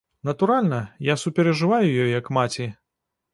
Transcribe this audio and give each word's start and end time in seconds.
Натуральна, 0.27 0.79
я 1.11 1.15
суперажываю 1.25 1.91
ёй 2.07 2.11
як 2.19 2.33
маці. 2.39 2.67